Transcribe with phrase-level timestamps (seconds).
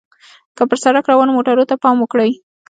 [0.55, 2.31] که پر سړک روانو موټرو ته پام وکړئ.